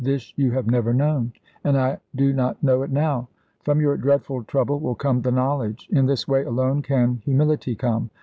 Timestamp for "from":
3.61-3.79